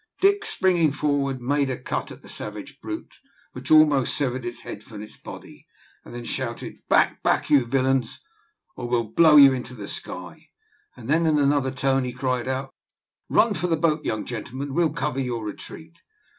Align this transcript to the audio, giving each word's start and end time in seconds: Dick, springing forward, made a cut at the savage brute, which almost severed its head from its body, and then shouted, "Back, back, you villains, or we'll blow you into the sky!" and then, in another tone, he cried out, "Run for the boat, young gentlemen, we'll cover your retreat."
Dick, 0.19 0.45
springing 0.45 0.91
forward, 0.91 1.39
made 1.43 1.69
a 1.69 1.77
cut 1.77 2.11
at 2.11 2.23
the 2.23 2.27
savage 2.27 2.81
brute, 2.81 3.17
which 3.51 3.69
almost 3.69 4.17
severed 4.17 4.45
its 4.45 4.61
head 4.61 4.83
from 4.83 5.03
its 5.03 5.15
body, 5.15 5.67
and 6.03 6.15
then 6.15 6.25
shouted, 6.25 6.79
"Back, 6.89 7.21
back, 7.21 7.51
you 7.51 7.65
villains, 7.67 8.19
or 8.75 8.89
we'll 8.89 9.03
blow 9.03 9.35
you 9.35 9.53
into 9.53 9.75
the 9.75 9.87
sky!" 9.87 10.47
and 10.97 11.07
then, 11.07 11.27
in 11.27 11.37
another 11.37 11.69
tone, 11.69 12.03
he 12.03 12.13
cried 12.13 12.47
out, 12.47 12.73
"Run 13.29 13.53
for 13.53 13.67
the 13.67 13.77
boat, 13.77 14.03
young 14.03 14.25
gentlemen, 14.25 14.73
we'll 14.73 14.89
cover 14.89 15.19
your 15.19 15.45
retreat." 15.45 16.01